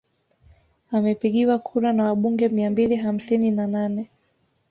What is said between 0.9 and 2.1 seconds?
Amepigiwa kura na